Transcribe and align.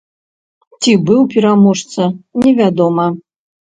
Ці 0.85 0.91
быў 1.09 1.21
пераможца, 1.35 2.01
невядома. 2.47 3.07